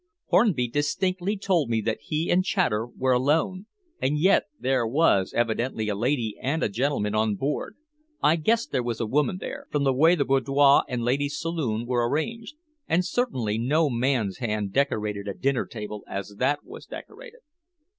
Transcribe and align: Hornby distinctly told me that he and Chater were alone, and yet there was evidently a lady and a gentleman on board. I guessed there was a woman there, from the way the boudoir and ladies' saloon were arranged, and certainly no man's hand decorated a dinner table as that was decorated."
Hornby 0.29 0.67
distinctly 0.67 1.37
told 1.37 1.69
me 1.69 1.79
that 1.81 1.99
he 2.01 2.31
and 2.31 2.43
Chater 2.43 2.87
were 2.87 3.11
alone, 3.11 3.67
and 4.01 4.17
yet 4.17 4.45
there 4.59 4.87
was 4.87 5.31
evidently 5.33 5.89
a 5.89 5.95
lady 5.95 6.35
and 6.41 6.63
a 6.63 6.69
gentleman 6.69 7.13
on 7.13 7.35
board. 7.35 7.75
I 8.19 8.37
guessed 8.37 8.71
there 8.71 8.81
was 8.81 8.99
a 8.99 9.05
woman 9.05 9.37
there, 9.37 9.67
from 9.69 9.83
the 9.83 9.93
way 9.93 10.15
the 10.15 10.25
boudoir 10.25 10.83
and 10.89 11.03
ladies' 11.03 11.37
saloon 11.39 11.85
were 11.85 12.09
arranged, 12.09 12.55
and 12.87 13.05
certainly 13.05 13.59
no 13.59 13.91
man's 13.91 14.39
hand 14.39 14.73
decorated 14.73 15.27
a 15.27 15.35
dinner 15.35 15.67
table 15.67 16.03
as 16.07 16.33
that 16.39 16.63
was 16.65 16.87
decorated." 16.87 17.41